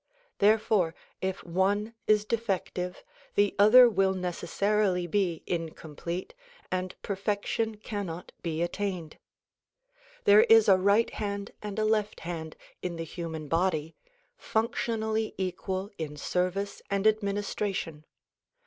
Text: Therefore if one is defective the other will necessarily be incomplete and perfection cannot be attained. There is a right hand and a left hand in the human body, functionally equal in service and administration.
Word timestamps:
Therefore 0.39 0.95
if 1.21 1.43
one 1.43 1.93
is 2.07 2.25
defective 2.25 3.03
the 3.35 3.55
other 3.59 3.87
will 3.87 4.15
necessarily 4.15 5.05
be 5.05 5.43
incomplete 5.45 6.33
and 6.71 6.99
perfection 7.03 7.77
cannot 7.77 8.31
be 8.41 8.63
attained. 8.63 9.19
There 10.23 10.41
is 10.45 10.67
a 10.67 10.75
right 10.79 11.11
hand 11.11 11.51
and 11.61 11.77
a 11.77 11.85
left 11.85 12.21
hand 12.21 12.55
in 12.81 12.95
the 12.95 13.03
human 13.03 13.47
body, 13.47 13.95
functionally 14.35 15.35
equal 15.37 15.91
in 15.99 16.17
service 16.17 16.81
and 16.89 17.05
administration. 17.05 18.03